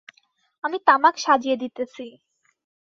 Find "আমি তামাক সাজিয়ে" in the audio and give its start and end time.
0.63-1.55